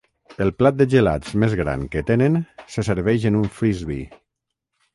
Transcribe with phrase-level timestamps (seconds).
[0.45, 2.39] El plat de gelats més gran que tenen
[2.77, 4.21] se serveix en un Frisbee.